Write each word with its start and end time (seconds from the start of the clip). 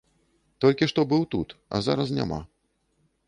Толькі 0.63 0.87
што 0.91 1.03
быў 1.11 1.21
тут, 1.35 1.53
а 1.77 1.81
зараз 1.87 2.07
няма. 2.21 2.39